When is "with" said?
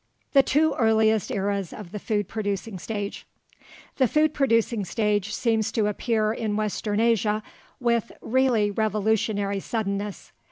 7.79-8.11